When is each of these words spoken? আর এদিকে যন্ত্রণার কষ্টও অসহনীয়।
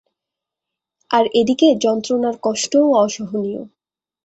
আর 1.11 1.25
এদিকে 1.33 1.67
যন্ত্রণার 1.83 2.35
কষ্টও 2.43 2.87
অসহনীয়। 2.97 3.61